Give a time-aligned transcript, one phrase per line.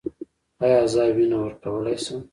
[0.63, 2.21] ایا زه وینه ورکولی شم؟